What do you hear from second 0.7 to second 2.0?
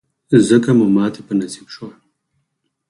مو ماتې په نصیب شوه.